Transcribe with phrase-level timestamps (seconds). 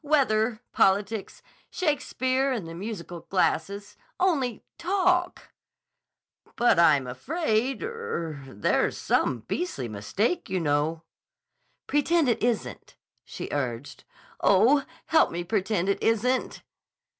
[0.03, 0.61] Weather.
[0.73, 1.43] Politics.
[1.69, 5.51] 'Shakespeare and the musical glasses.' Only, talk!"
[6.55, 11.03] "But I'm afraid—er—there's some beastly mistake, you know."
[11.85, 14.03] "Pretend it isn't," she urged.
[14.39, 16.63] "Oh, help me pretend it isn't."